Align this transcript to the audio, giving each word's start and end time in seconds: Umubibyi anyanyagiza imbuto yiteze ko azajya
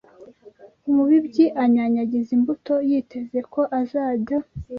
Umubibyi 0.89 1.45
anyanyagiza 1.63 2.29
imbuto 2.37 2.73
yiteze 2.89 3.37
ko 3.53 3.61
azajya 3.79 4.37